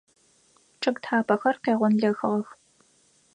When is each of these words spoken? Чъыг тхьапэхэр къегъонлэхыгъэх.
Чъыг 0.81 0.97
тхьапэхэр 1.01 1.55
къегъонлэхыгъэх. 1.63 2.49